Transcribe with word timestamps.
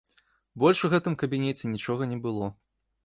Больш 0.63 0.79
у 0.89 0.91
гэтым 0.95 1.17
кабінеце 1.25 1.63
нічога 1.75 2.11
не 2.15 2.19
было. 2.25 2.53